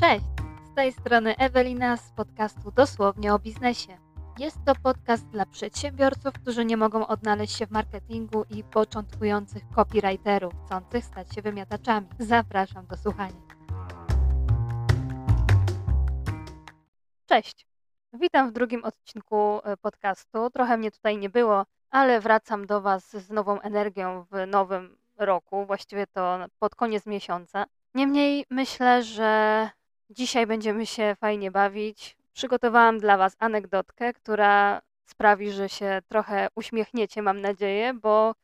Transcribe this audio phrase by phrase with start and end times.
[0.00, 0.24] Cześć,
[0.72, 3.98] z tej strony Ewelina z podcastu Dosłownie o biznesie.
[4.38, 10.52] Jest to podcast dla przedsiębiorców, którzy nie mogą odnaleźć się w marketingu i początkujących copywriterów,
[10.66, 12.06] chcących stać się wymiataczami.
[12.18, 13.40] Zapraszam do słuchania.
[17.26, 17.66] Cześć,
[18.12, 20.50] witam w drugim odcinku e, podcastu.
[20.50, 25.66] Trochę mnie tutaj nie było, ale wracam do Was z nową energią w nowym roku,
[25.66, 27.64] właściwie to pod koniec miesiąca.
[27.94, 29.70] Niemniej myślę, że
[30.10, 32.16] dzisiaj będziemy się fajnie bawić.
[32.32, 38.34] Przygotowałam dla Was anegdotkę, która sprawi, że się trochę uśmiechniecie, mam nadzieję, bo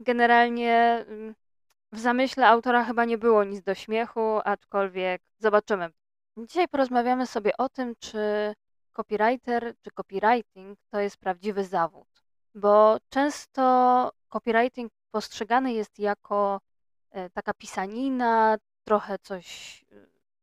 [0.00, 1.34] generalnie mm,
[1.92, 5.90] w zamyśle autora chyba nie było nic do śmiechu, aczkolwiek zobaczymy.
[6.36, 8.54] Dzisiaj porozmawiamy sobie o tym, czy
[8.92, 12.08] copywriter czy copywriting to jest prawdziwy zawód,
[12.54, 16.60] bo często copywriting postrzegany jest jako
[17.10, 19.84] e, taka pisanina, trochę coś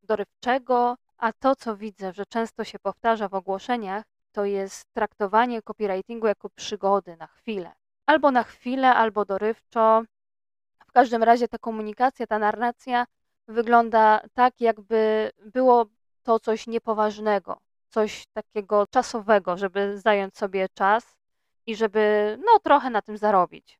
[0.03, 6.27] dorywczego, a to, co widzę, że często się powtarza w ogłoszeniach, to jest traktowanie copywritingu
[6.27, 7.71] jako przygody na chwilę.
[8.05, 10.03] Albo na chwilę, albo dorywczo.
[10.87, 13.05] W każdym razie ta komunikacja, ta narracja
[13.47, 15.85] wygląda tak, jakby było
[16.23, 17.57] to coś niepoważnego,
[17.89, 21.15] coś takiego czasowego, żeby zająć sobie czas
[21.65, 23.79] i żeby no trochę na tym zarobić.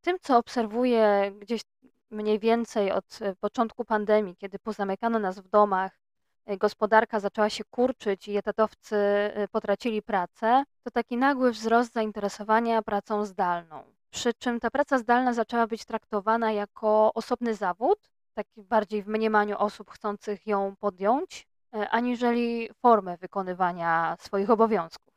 [0.00, 1.62] Tym, co obserwuję gdzieś
[2.10, 5.98] mniej więcej od e, początku pandemii, kiedy pozamykano nas w domach,
[6.46, 12.82] e, gospodarka zaczęła się kurczyć i etatowcy e, potracili pracę, to taki nagły wzrost zainteresowania
[12.82, 13.82] pracą zdalną.
[14.10, 17.98] Przy czym ta praca zdalna zaczęła być traktowana jako osobny zawód,
[18.34, 21.46] taki bardziej w mniemaniu osób chcących ją podjąć,
[21.90, 25.14] aniżeli formę wykonywania swoich obowiązków.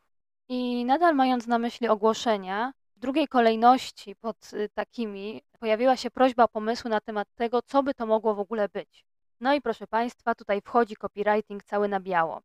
[0.49, 6.44] I nadal mając na myśli ogłoszenia, w drugiej kolejności pod y, takimi pojawiła się prośba
[6.44, 9.05] o pomysły na temat tego, co by to mogło w ogóle być.
[9.42, 12.42] No i proszę Państwa, tutaj wchodzi copywriting cały na biało.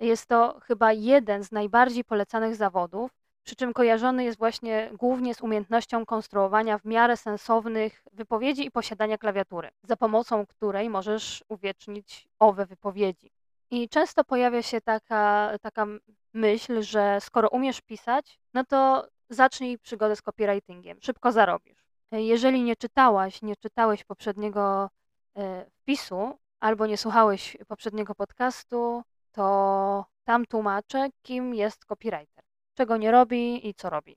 [0.00, 3.10] Jest to chyba jeden z najbardziej polecanych zawodów,
[3.44, 9.18] przy czym kojarzony jest właśnie głównie z umiejętnością konstruowania w miarę sensownych wypowiedzi i posiadania
[9.18, 13.30] klawiatury, za pomocą której możesz uwiecznić owe wypowiedzi.
[13.70, 15.86] I często pojawia się taka, taka
[16.32, 21.84] myśl, że skoro umiesz pisać, no to zacznij przygodę z copywritingiem, szybko zarobisz.
[22.12, 24.90] Jeżeli nie czytałaś, nie czytałeś poprzedniego
[25.36, 29.02] e, wpisu albo nie słuchałeś poprzedniego podcastu,
[29.32, 34.16] to tam tłumaczę, kim jest copywriter, czego nie robi i co robi.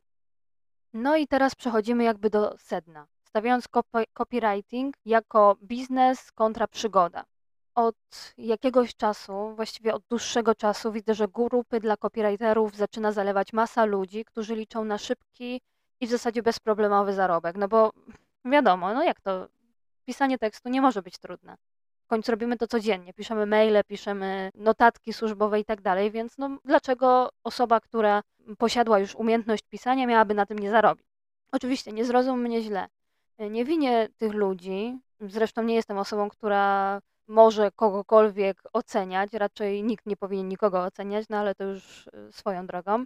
[0.93, 3.67] No i teraz przechodzimy jakby do sedna, stawiając
[4.13, 7.25] copywriting jako biznes kontra przygoda
[7.77, 7.95] od
[8.37, 14.25] jakiegoś czasu, właściwie od dłuższego czasu, widzę, że grupy dla copywriterów zaczyna zalewać masa ludzi,
[14.25, 15.61] którzy liczą na szybki
[15.99, 17.55] i w zasadzie bezproblemowy zarobek.
[17.57, 17.91] No bo
[18.45, 19.47] wiadomo, no jak to,
[20.05, 21.55] pisanie tekstu nie może być trudne.
[22.03, 26.57] W końcu robimy to codziennie, piszemy maile, piszemy notatki służbowe i tak dalej, więc no
[26.65, 28.21] dlaczego osoba, która
[28.57, 31.05] posiadła już umiejętność pisania, miałaby na tym nie zarobić?
[31.51, 32.87] Oczywiście, nie zrozum mnie źle.
[33.39, 40.17] Nie winię tych ludzi, zresztą nie jestem osobą, która może kogokolwiek oceniać, raczej nikt nie
[40.17, 43.05] powinien nikogo oceniać, no ale to już y, swoją drogą.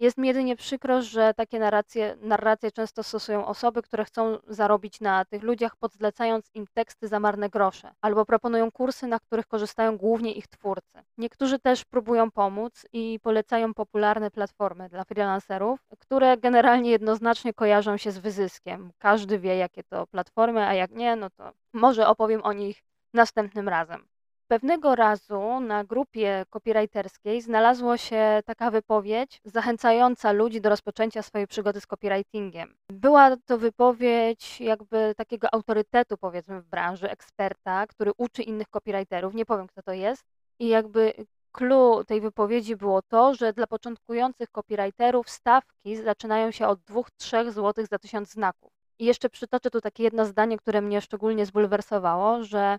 [0.00, 5.24] Jest mi jedynie przykro, że takie narracje, narracje często stosują osoby, które chcą zarobić na
[5.24, 10.32] tych ludziach, podzlecając im teksty za marne grosze, albo proponują kursy, na których korzystają głównie
[10.32, 10.98] ich twórcy.
[11.18, 18.10] Niektórzy też próbują pomóc i polecają popularne platformy dla freelancerów, które generalnie jednoznacznie kojarzą się
[18.10, 18.92] z wyzyskiem.
[18.98, 22.82] Każdy wie, jakie to platformy, a jak nie, no to może opowiem o nich
[23.14, 24.06] następnym razem.
[24.48, 31.80] Pewnego razu na grupie copywriterskiej znalazło się taka wypowiedź zachęcająca ludzi do rozpoczęcia swojej przygody
[31.80, 32.74] z copywritingiem.
[32.92, 39.34] Była to wypowiedź jakby takiego autorytetu, powiedzmy, w branży, eksperta, który uczy innych copywriterów.
[39.34, 40.24] Nie powiem, kto to jest.
[40.58, 41.12] I jakby
[41.52, 47.86] clue tej wypowiedzi było to, że dla początkujących copywriterów stawki zaczynają się od 2-3 zł
[47.90, 48.72] za tysiąc znaków.
[48.98, 52.76] I jeszcze przytoczę tu takie jedno zdanie, które mnie szczególnie zbulwersowało, że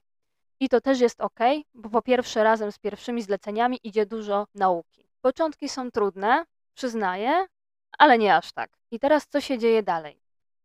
[0.59, 1.39] i to też jest ok,
[1.73, 5.05] bo po pierwsze razem z pierwszymi zleceniami idzie dużo nauki.
[5.21, 7.45] Początki są trudne, przyznaję,
[7.97, 8.69] ale nie aż tak.
[8.91, 10.19] I teraz co się dzieje dalej?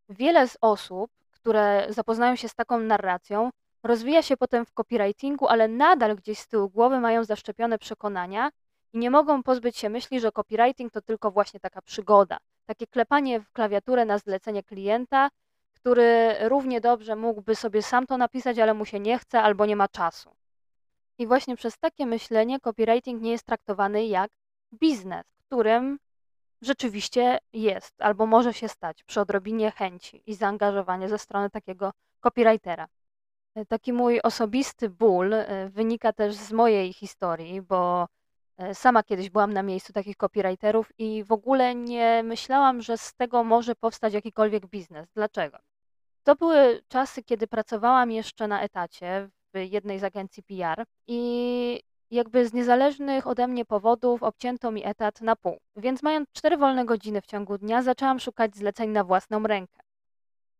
[0.08, 3.50] Wiele z osób, które zapoznają się z taką narracją,
[3.82, 8.50] rozwija się potem w copywritingu, ale nadal gdzieś z tyłu głowy mają zaszczepione przekonania
[8.92, 12.38] i nie mogą pozbyć się myśli, że copywriting to tylko właśnie taka przygoda.
[12.66, 15.30] Takie klepanie w klawiaturę na zlecenie klienta
[15.80, 19.76] który równie dobrze mógłby sobie sam to napisać, ale mu się nie chce albo nie
[19.76, 20.36] ma czasu.
[21.18, 24.30] I właśnie przez takie myślenie copywriting nie jest traktowany jak
[24.74, 25.98] biznes, którym
[26.62, 32.86] rzeczywiście jest albo może się stać przy odrobinie chęci i zaangażowania ze strony takiego copywritera.
[33.68, 38.08] Taki mój osobisty ból e, wynika też z mojej historii, bo
[38.58, 43.14] e, sama kiedyś byłam na miejscu takich copywriterów i w ogóle nie myślałam, że z
[43.14, 45.08] tego może powstać jakikolwiek biznes.
[45.14, 45.58] Dlaczego?
[46.24, 52.48] To były czasy, kiedy pracowałam jeszcze na etacie w jednej z agencji PR i jakby
[52.48, 55.58] z niezależnych ode mnie powodów obcięto mi etat na pół.
[55.76, 59.80] Więc mając cztery wolne godziny w ciągu dnia, zaczęłam szukać zleceń na własną rękę.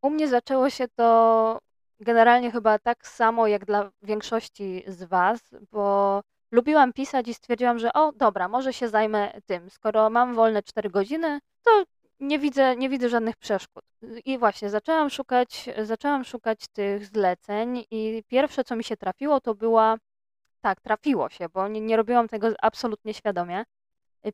[0.02, 1.58] U mnie zaczęło się to
[2.00, 5.40] generalnie chyba tak samo jak dla większości z Was,
[5.72, 6.20] bo
[6.50, 9.70] lubiłam pisać i stwierdziłam, że o, dobra, może się zajmę tym.
[9.70, 11.84] Skoro mam wolne 4 godziny, to
[12.20, 13.84] nie widzę, nie widzę żadnych przeszkód.
[14.25, 19.55] I właśnie zaczęłam szukać, zaczęłam szukać tych zleceń i pierwsze, co mi się trafiło, to
[19.55, 19.96] była,
[20.61, 23.64] tak, trafiło się, bo nie, nie robiłam tego absolutnie świadomie.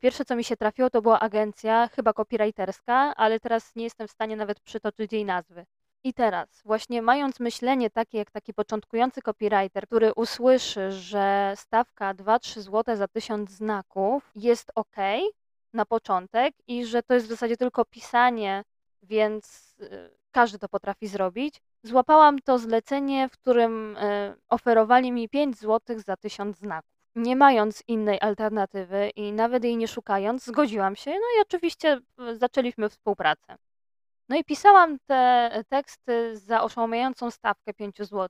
[0.01, 4.11] Pierwsze, co mi się trafiło, to była agencja, chyba copywriterska, ale teraz nie jestem w
[4.11, 5.65] stanie nawet przytoczyć jej nazwy.
[6.03, 12.59] I teraz, właśnie mając myślenie takie jak taki początkujący copywriter, który usłyszy, że stawka 2-3
[12.61, 14.95] zł za 1000 znaków jest ok
[15.73, 18.63] na początek i że to jest w zasadzie tylko pisanie,
[19.03, 25.57] więc y, każdy to potrafi zrobić, złapałam to zlecenie, w którym y, oferowali mi 5
[25.59, 26.91] zł za 1000 znaków.
[27.15, 31.99] Nie mając innej alternatywy i nawet jej nie szukając, zgodziłam się, no i oczywiście
[32.29, 33.57] y, zaczęliśmy współpracę.
[34.29, 38.29] No i pisałam te teksty za oszałamiającą stawkę 5 zł.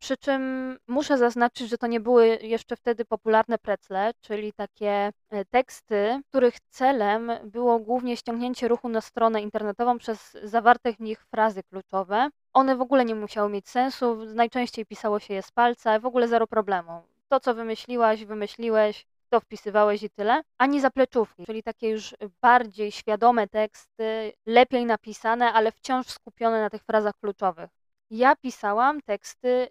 [0.00, 5.44] Przy czym muszę zaznaczyć, że to nie były jeszcze wtedy popularne precle, czyli takie e,
[5.44, 11.62] teksty, których celem było głównie ściągnięcie ruchu na stronę internetową przez zawarte w nich frazy
[11.62, 12.30] kluczowe.
[12.52, 16.28] One w ogóle nie musiały mieć sensu, najczęściej pisało się je z palca, w ogóle
[16.28, 17.02] zero problemu.
[17.28, 23.48] To, co wymyśliłaś, wymyśliłeś, to wpisywałeś i tyle, ani zapleczówki, czyli takie już bardziej świadome
[23.48, 27.70] teksty, lepiej napisane, ale wciąż skupione na tych frazach kluczowych.
[28.10, 29.68] Ja pisałam teksty,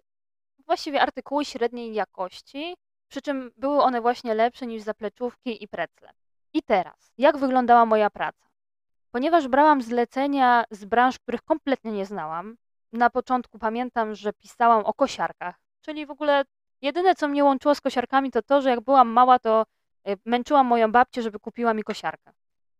[0.70, 2.74] właściwie artykuły średniej jakości,
[3.08, 6.12] przy czym były one właśnie lepsze niż zapleczówki i precle.
[6.52, 8.46] I teraz, jak wyglądała moja praca?
[9.10, 12.56] Ponieważ brałam zlecenia z branż, których kompletnie nie znałam,
[12.92, 16.44] na początku pamiętam, że pisałam o kosiarkach, czyli w ogóle
[16.82, 19.66] Jedyne, co mnie łączyło z kosiarkami, to to, że jak byłam mała, to
[20.08, 22.32] y, męczyłam moją babcię, żeby kupiła mi kosiarkę.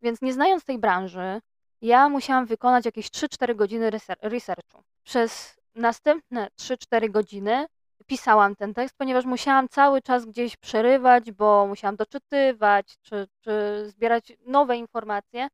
[0.03, 1.41] Więc nie znając tej branży,
[1.81, 3.91] ja musiałam wykonać jakieś 3-4 godziny
[4.23, 4.83] researchu.
[5.05, 7.67] Przez następne 3-4 godziny
[8.11, 14.33] pisałam ten tekst, ponieważ musiałam cały czas gdzieś przerywać, bo musiałam doczytywać czy, czy zbierać
[14.47, 15.49] nowe informacje.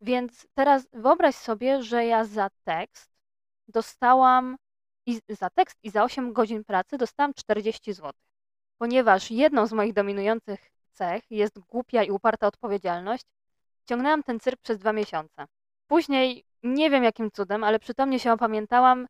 [0.00, 3.10] Więc teraz wyobraź sobie, że ja za tekst
[3.68, 4.56] dostałam
[5.06, 8.12] i za tekst i za 8 godzin pracy dostałam 40 zł.
[8.78, 13.24] Ponieważ jedną z moich dominujących cech jest głupia i uparta odpowiedzialność,
[13.88, 15.46] ciągnęłam ten cyrk przez dwa miesiące.
[15.86, 19.06] Później, nie wiem jakim cudem, ale przytomnie się opamiętałam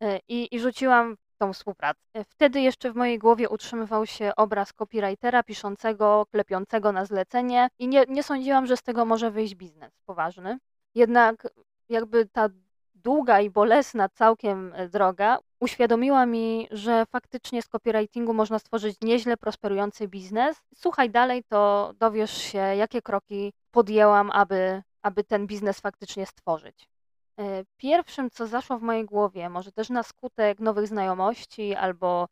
[0.00, 2.00] e, i, i rzuciłam tą współpracę.
[2.14, 7.88] E, wtedy jeszcze w mojej głowie utrzymywał się obraz copywritera piszącego, klepiącego na zlecenie i
[7.88, 10.58] nie, nie sądziłam, że z tego może wyjść biznes poważny.
[10.94, 11.48] Jednak
[11.88, 12.48] jakby ta
[12.94, 19.36] długa i bolesna całkiem e, droga uświadomiła mi, że faktycznie z copywritingu można stworzyć nieźle
[19.36, 20.56] prosperujący biznes.
[20.74, 26.88] Słuchaj dalej, to dowiesz się, jakie kroki podjęłam, aby, aby ten biznes faktycznie stworzyć.
[27.38, 32.28] E, pierwszym, co zaszło w mojej głowie, może też na skutek nowych znajomości albo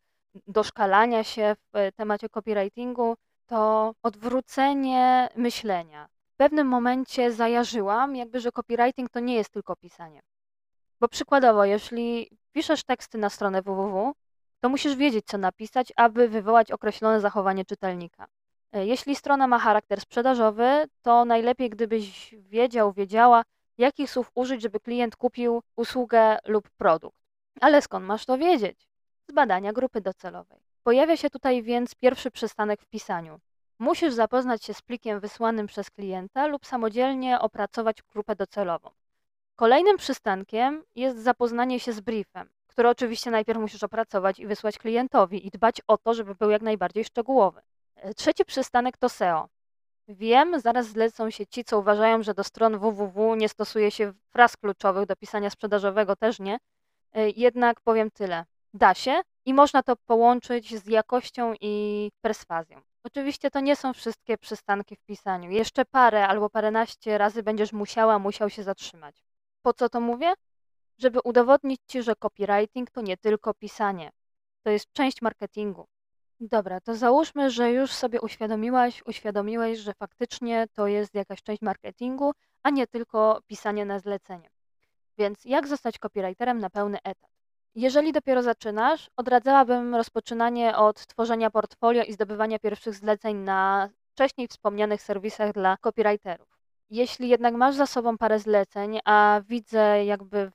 [0.47, 3.15] doszkalania się w e, temacie copywritingu,
[3.45, 6.07] to odwrócenie myślenia.
[6.33, 10.21] W pewnym momencie zajarzyłam, jakby, że copywriting to nie jest tylko pisanie.
[10.99, 14.13] Bo przykładowo, jeśli piszesz teksty na stronę www,
[14.59, 18.27] to musisz wiedzieć, co napisać, aby wywołać określone zachowanie czytelnika.
[18.71, 23.43] E, jeśli strona ma charakter sprzedażowy, to najlepiej, gdybyś wiedział, wiedziała,
[23.77, 27.17] jakich słów użyć, żeby klient kupił usługę lub produkt.
[27.61, 28.87] Ale skąd masz to wiedzieć?
[29.29, 30.59] Z badania grupy docelowej.
[30.83, 33.39] Pojawia się tutaj więc pierwszy przystanek w pisaniu.
[33.79, 38.89] Musisz zapoznać się z plikiem wysłanym przez klienta lub samodzielnie opracować grupę docelową.
[39.55, 45.47] Kolejnym przystankiem jest zapoznanie się z briefem, który oczywiście najpierw musisz opracować i wysłać klientowi
[45.47, 47.61] i dbać o to, żeby był jak najbardziej szczegółowy.
[47.95, 49.47] E, trzeci przystanek to SEO.
[50.07, 54.57] Wiem, zaraz zlecą się ci, co uważają, że do stron www nie stosuje się fraz
[54.57, 56.57] kluczowych, do pisania sprzedażowego też nie.
[57.13, 58.45] E, jednak powiem tyle.
[58.73, 62.81] Da się i można to połączyć z jakością i perswazją.
[63.03, 65.51] Oczywiście to nie są wszystkie przystanki w pisaniu.
[65.51, 69.23] Jeszcze parę albo paręnaście razy będziesz musiała, musiał się zatrzymać.
[69.61, 70.33] Po co to mówię?
[70.97, 74.11] Żeby udowodnić Ci, że copywriting to nie tylko pisanie.
[74.63, 75.87] To jest część marketingu.
[76.39, 82.31] Dobra, to załóżmy, że już sobie uświadomiłaś, uświadomiłeś, że faktycznie to jest jakaś część marketingu,
[82.63, 84.49] a nie tylko pisanie na zlecenie.
[85.17, 87.29] Więc jak zostać copywriterem na pełny etat?
[87.75, 95.01] Jeżeli dopiero zaczynasz, odradzałabym rozpoczynanie od tworzenia portfolio i zdobywania pierwszych zleceń na wcześniej wspomnianych
[95.01, 96.47] serwisach dla copywriterów.
[96.89, 100.53] Jeśli jednak masz za sobą parę zleceń, a widzę jakby w,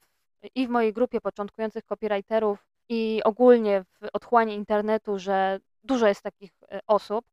[0.54, 6.52] i w mojej grupie początkujących copywriterów i ogólnie w otchłani internetu, że dużo jest takich
[6.62, 7.24] e, osób,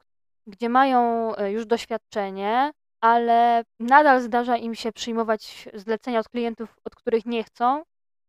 [0.47, 6.95] gdzie mają e, już doświadczenie, ale nadal zdarza im się przyjmować zlecenia od klientów, od
[6.95, 7.83] których nie chcą,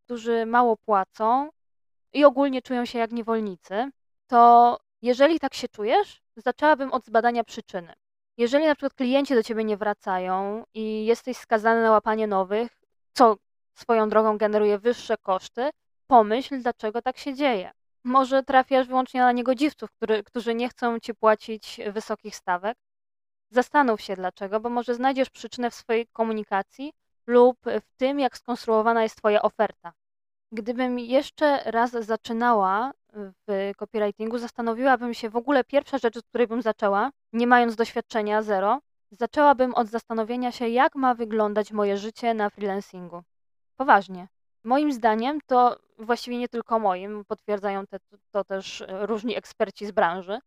[0.04, 1.50] którzy mało płacą
[2.12, 3.90] i ogólnie czują się jak niewolnicy,
[4.26, 7.92] to jeżeli tak się czujesz, zaczęłabym od zbadania przyczyny.
[8.36, 12.82] Jeżeli na przykład klienci do ciebie nie wracają i jesteś skazany na łapanie nowych,
[13.12, 13.36] co
[13.74, 15.70] swoją drogą generuje wyższe koszty,
[16.06, 17.70] pomyśl, dlaczego tak się dzieje.
[18.04, 22.78] Może trafiasz wyłącznie na niegodziwców, który, którzy nie chcą ci płacić wysokich stawek.
[23.50, 26.92] Zastanów się dlaczego, bo może znajdziesz przyczynę w swojej komunikacji
[27.26, 29.92] lub w tym, jak skonstruowana jest Twoja oferta.
[30.52, 32.92] Gdybym jeszcze raz zaczynała
[33.48, 38.42] w copywritingu, zastanowiłabym się w ogóle pierwsza rzecz, od której bym zaczęła, nie mając doświadczenia
[38.42, 43.22] zero, zaczęłabym od zastanowienia się, jak ma wyglądać moje życie na freelancingu.
[43.76, 44.28] Poważnie.
[44.64, 47.98] Moim zdaniem to właściwie nie tylko moim, potwierdzają te,
[48.30, 50.38] to też różni eksperci z branży,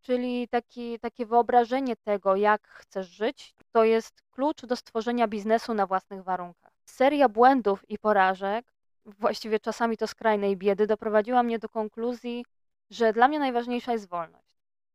[0.00, 5.86] czyli taki, takie wyobrażenie tego, jak chcesz żyć, to jest klucz do stworzenia biznesu na
[5.86, 6.72] własnych warunkach.
[6.84, 8.72] Seria błędów i porażek,
[9.06, 12.44] właściwie czasami to skrajnej biedy, doprowadziła mnie do konkluzji,
[12.90, 14.50] że dla mnie najważniejsza jest wolność.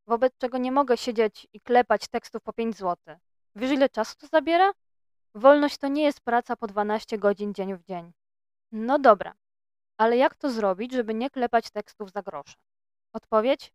[0.06, 3.16] Wobec czego nie mogę siedzieć i klepać tekstów po 5 zł.
[3.56, 4.72] Wiesz, ile czasu to zabiera?
[5.34, 8.12] Wolność to nie jest praca po 12 godzin dzień w dzień.
[8.72, 9.34] No dobra,
[9.96, 12.54] ale jak to zrobić, żeby nie klepać tekstów za grosze?
[13.12, 13.72] Odpowiedź?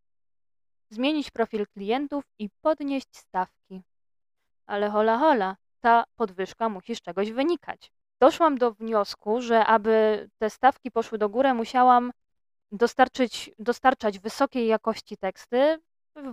[0.89, 3.81] Zmienić profil klientów i podnieść stawki.
[4.65, 7.91] Ale hola hola, ta podwyżka musi z czegoś wynikać.
[8.21, 12.11] Doszłam do wniosku, że aby te stawki poszły do góry, musiałam
[12.71, 15.79] dostarczyć, dostarczać wysokiej jakości teksty,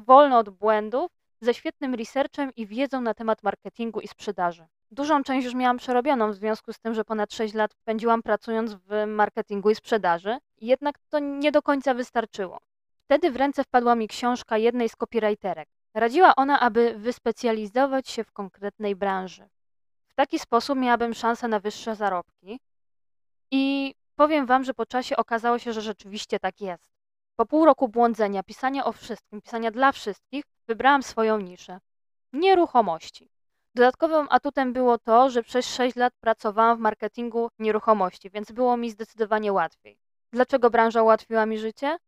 [0.07, 4.67] wolne od błędów, ze świetnym researchem i wiedzą na temat marketingu i sprzedaży.
[4.91, 8.75] Dużą część już miałam przerobioną w związku z tym, że ponad 6 lat spędziłam pracując
[8.75, 12.59] w marketingu i sprzedaży, jednak to nie do końca wystarczyło.
[13.05, 15.69] Wtedy w ręce wpadła mi książka jednej z copywriterek.
[15.95, 19.49] Radziła ona, aby wyspecjalizować się w konkretnej branży.
[20.09, 22.61] W taki sposób miałabym szansę na wyższe zarobki.
[23.51, 26.98] I powiem Wam, że po czasie okazało się, że rzeczywiście tak jest.
[27.39, 31.81] Po pół roku błądzenia, pisania o wszystkim, pisania dla wszystkich, wybrałam swoją niszę
[32.33, 33.31] nieruchomości.
[33.75, 38.91] Dodatkowym atutem było to, że przez 6 lat pracowałam w marketingu nieruchomości, więc było mi
[38.91, 39.99] zdecydowanie łatwiej.
[40.33, 41.99] Dlaczego branża ułatwiła mi życie?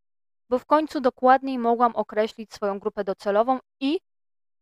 [0.49, 4.01] Bo w końcu dokładniej mogłam określić swoją grupę docelową i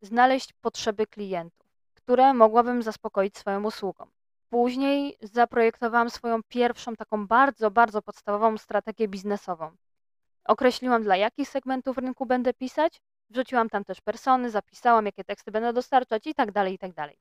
[0.00, 4.06] znaleźć potrzeby klientów, które mogłabym zaspokoić swoją usługą.
[4.50, 9.76] Później zaprojektowałam swoją pierwszą taką bardzo, bardzo podstawową strategię biznesową.
[10.48, 13.00] Określiłam, dla jakich segmentów rynku będę pisać,
[13.30, 17.18] Wrzuciłam tam też persony, zapisałam, jakie teksty będę dostarczać i tak dalej, i tak dalej.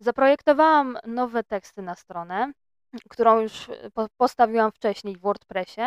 [0.00, 2.52] Zaprojektowałam nowe teksty na stronę,
[3.08, 5.80] którą już e, postawiłam wcześniej w WordPressie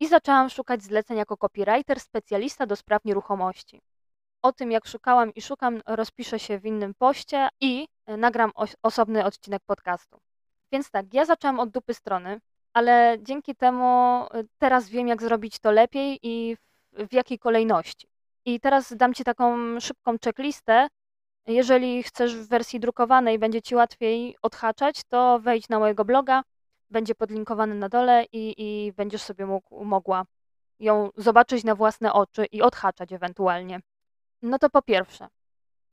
[0.00, 3.80] i zaczęłam szukać zleceń jako copywriter, specjalista do spraw nieruchomości.
[4.42, 8.52] O tym, jak szukałam i szukam, rozpiszę się w innym poście i e, nagram
[8.82, 10.20] osobny odcinek podcastu.
[10.72, 12.40] Więc tak, ja zaczęłam od dupy strony,
[12.72, 18.08] ale dzięki temu e, teraz wiem, jak zrobić to lepiej i w, w jakiej kolejności.
[18.44, 20.88] I teraz dam Ci taką szybką checklistę.
[21.46, 26.42] Jeżeli chcesz w wersji drukowanej, będzie Ci łatwiej odhaczać, to wejdź na mojego bloga,
[26.90, 30.24] będzie podlinkowany na dole i, i będziesz sobie mógł, mogła
[30.78, 33.80] ją zobaczyć na własne oczy i odhaczać ewentualnie.
[34.42, 35.28] No to po pierwsze,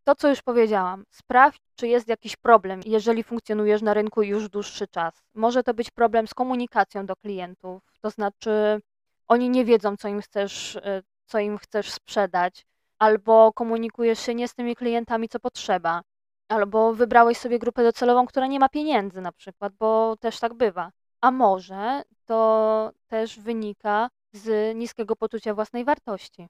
[0.09, 4.87] to co już powiedziałam, sprawdź, czy jest jakiś problem, jeżeli funkcjonujesz na rynku już dłuższy
[4.87, 5.21] czas.
[5.33, 8.81] Może to być problem z komunikacją do klientów, to znaczy
[9.27, 12.65] oni nie wiedzą, co im chcesz y, co im chcesz sprzedać,
[12.99, 16.01] albo komunikujesz się nie z tymi klientami, co potrzeba,
[16.47, 20.91] albo wybrałeś sobie grupę docelową, która nie ma pieniędzy na przykład, bo też tak bywa.
[21.21, 26.47] A może to też wynika z niskiego poczucia własnej wartości.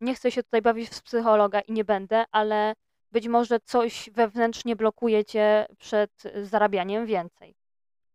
[0.00, 2.74] Nie chcę się tutaj bawić w psychologa i nie będę, ale
[3.12, 7.54] być może coś wewnętrznie blokuje cię przed zarabianiem więcej.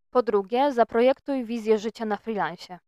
[0.10, 2.80] Po drugie, zaprojektuj wizję życia na freelancie.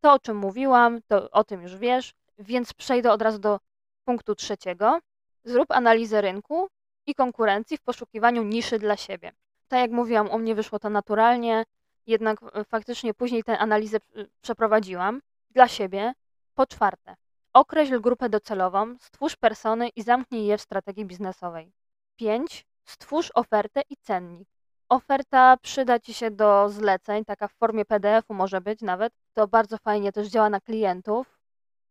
[0.00, 2.14] To, o czym mówiłam, to o tym już wiesz.
[2.38, 3.60] Więc przejdę od razu do
[4.04, 4.98] punktu trzeciego.
[5.44, 6.68] Zrób analizę rynku
[7.06, 9.32] i konkurencji w poszukiwaniu niszy dla siebie.
[9.68, 11.64] Tak jak mówiłam, u mnie wyszło to naturalnie,
[12.06, 13.98] jednak e, faktycznie później tę analizę
[14.40, 16.12] przeprowadziłam dla siebie.
[16.54, 17.16] Po czwarte,
[17.58, 21.72] określ grupę docelową, stwórz persony i zamknij je w strategii biznesowej.
[22.16, 22.66] 5.
[22.84, 24.48] Stwórz ofertę i cennik.
[24.88, 29.12] Oferta przyda Ci się do zleceń, taka w formie PDF-u może być nawet.
[29.34, 31.38] To bardzo fajnie też działa na klientów,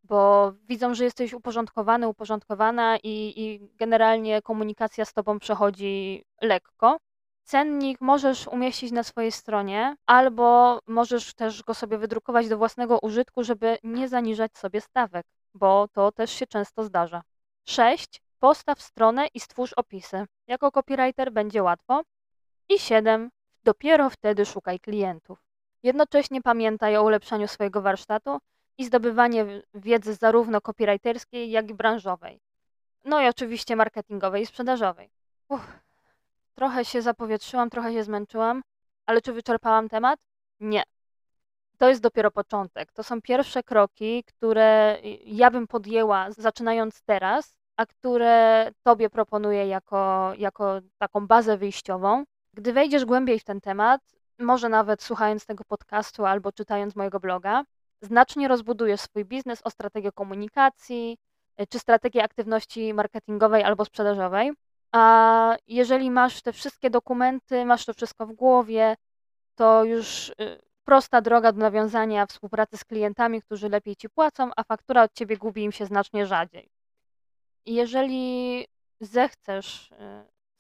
[0.04, 6.98] bo widzą, że jesteś uporządkowany, uporządkowana i, i generalnie komunikacja z Tobą przechodzi lekko.
[7.44, 13.44] Cennik możesz umieścić na swojej stronie, albo możesz też go sobie wydrukować do własnego użytku,
[13.44, 17.22] żeby nie zaniżać sobie stawek, bo to też się często zdarza.
[17.66, 18.22] 6.
[18.40, 20.26] Postaw stronę i stwórz opisy.
[20.48, 22.02] Jako copywriter będzie łatwo.
[22.70, 23.30] I 7.
[23.64, 25.40] Dopiero wtedy szukaj klientów.
[25.84, 28.38] Jednocześnie pamiętaj o ulepszaniu swojego warsztatu
[28.78, 32.40] i zdobywaniu wiedzy zarówno copywriterskiej, jak i branżowej.
[33.06, 35.10] No i oczywiście marketingowej i sprzedażowej.
[35.50, 35.80] Uff,
[36.56, 38.64] trochę się zapowietrzyłam, trochę się zmęczyłam,
[39.06, 40.20] ale czy wyczerpałam temat?
[40.60, 40.84] Nie.
[41.78, 42.92] To jest dopiero początek.
[42.92, 50.34] To są pierwsze kroki, które ja bym podjęła zaczynając teraz, a które Tobie proponuję jako,
[50.38, 52.24] jako taką bazę wyjściową.
[52.54, 54.02] Gdy wejdziesz głębiej w ten temat,
[54.40, 57.64] może nawet słuchając tego podcastu albo czytając mojego bloga,
[58.02, 61.18] znacznie rozbudujesz swój biznes o strategię komunikacji
[61.62, 64.52] y, czy strategię aktywności marketingowej albo sprzedażowej.
[64.92, 68.96] A jeżeli masz te wszystkie dokumenty, masz to wszystko w głowie,
[69.56, 74.64] to już y, prosta droga do nawiązania współpracy z klientami, którzy lepiej ci płacą, a
[74.64, 76.70] faktura od ciebie gubi im się znacznie rzadziej.
[77.66, 78.66] Jeżeli
[79.02, 79.96] zechcesz y,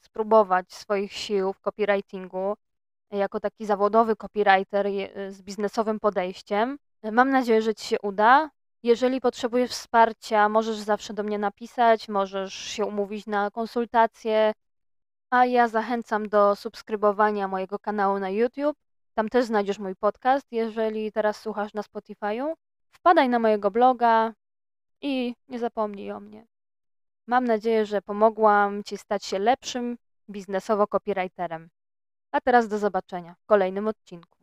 [0.01, 2.55] spróbować swoich sił w copywritingu
[3.11, 4.87] jako taki zawodowy copywriter
[5.29, 6.77] z biznesowym podejściem,
[7.11, 8.49] mam nadzieję, że ci się uda.
[8.83, 14.53] Jeżeli potrzebujesz wsparcia, możesz zawsze do mnie napisać, możesz się umówić na konsultację,
[15.29, 18.86] a ja zachęcam do subskrybowania mojego kanału na YouTube.
[19.17, 22.53] Tam też znajdziesz mój podcast, jeżeli teraz słuchasz na Spotify'u.
[22.91, 24.33] Wpadaj na mojego bloga
[25.01, 26.45] i nie zapomnij o mnie.
[27.27, 29.97] Mam nadzieję, że pomogłam Ci stać się lepszym
[30.29, 31.69] biznesowo copywriterem.
[32.31, 34.36] A teraz do zobaczenia w kolejnym odcinku.